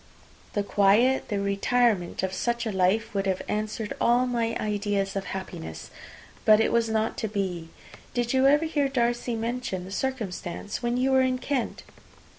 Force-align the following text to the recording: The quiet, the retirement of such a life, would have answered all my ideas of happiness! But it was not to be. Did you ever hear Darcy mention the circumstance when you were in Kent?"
The 0.53 0.63
quiet, 0.63 1.27
the 1.29 1.39
retirement 1.39 2.23
of 2.23 2.33
such 2.33 2.65
a 2.65 2.71
life, 2.71 3.13
would 3.13 3.27
have 3.27 3.43
answered 3.47 3.93
all 4.01 4.25
my 4.25 4.57
ideas 4.59 5.15
of 5.15 5.25
happiness! 5.25 5.91
But 6.43 6.59
it 6.59 6.71
was 6.71 6.89
not 6.89 7.19
to 7.19 7.27
be. 7.27 7.69
Did 8.15 8.33
you 8.33 8.47
ever 8.47 8.65
hear 8.65 8.87
Darcy 8.89 9.35
mention 9.35 9.85
the 9.85 9.91
circumstance 9.91 10.81
when 10.81 10.97
you 10.97 11.11
were 11.11 11.21
in 11.21 11.37
Kent?" 11.37 11.83